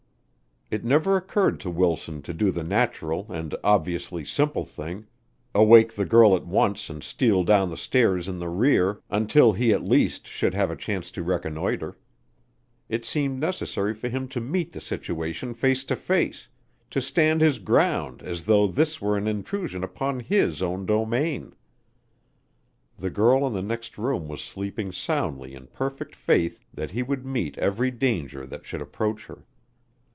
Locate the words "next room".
23.61-24.29